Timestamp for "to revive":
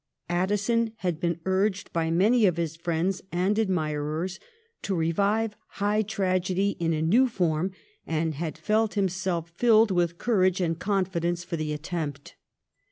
4.81-5.55